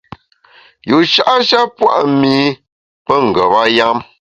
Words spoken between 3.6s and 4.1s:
yam.